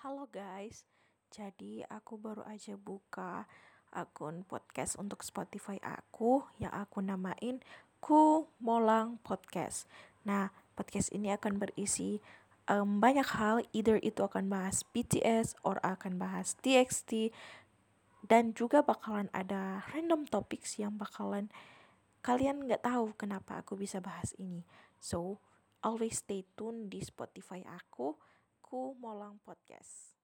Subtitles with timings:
[0.00, 0.88] Halo guys,
[1.28, 3.44] jadi aku baru aja buka
[3.92, 7.60] akun podcast untuk Spotify aku yang aku namain
[8.00, 9.84] Ku Molang Podcast.
[10.24, 12.16] Nah, podcast ini akan berisi
[12.64, 17.28] um, banyak hal, either itu akan bahas BTS or akan bahas TXT
[18.24, 21.52] dan juga bakalan ada random topics yang bakalan
[22.24, 24.64] kalian nggak tahu kenapa aku bisa bahas ini.
[24.96, 25.44] So,
[25.84, 28.16] always stay tune di Spotify aku,
[28.70, 30.19] Ku Molang Podcast.